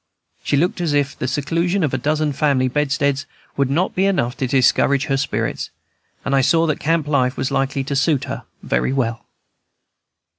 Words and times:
She 0.43 0.57
looked 0.57 0.81
as 0.81 0.93
if 0.93 1.15
the 1.15 1.27
seclusion 1.27 1.83
of 1.83 1.93
a 1.93 1.97
dozen 1.99 2.33
family 2.33 2.67
bedsteads 2.67 3.27
would 3.55 3.69
not 3.69 3.93
be 3.93 4.07
enough 4.07 4.35
to 4.37 4.47
discourage 4.47 5.05
her 5.05 5.15
spirits, 5.17 5.69
and 6.25 6.35
I 6.35 6.41
saw 6.41 6.65
that 6.65 6.79
camp 6.79 7.07
life 7.07 7.37
was 7.37 7.51
likely 7.51 7.83
to 7.83 7.95
suit 7.95 8.23
her 8.23 8.41
very 8.63 8.93
well. 8.93 9.23